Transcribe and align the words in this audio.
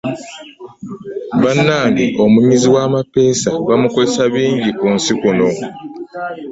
Bannange, 1.41 2.05
omunyizi 2.23 2.67
w'amapeesa 2.75 3.49
bamukozesa 3.67 4.23
bingi 4.33 4.69
ku 4.79 4.85
nsi 4.95 5.11
kuno. 5.19 5.49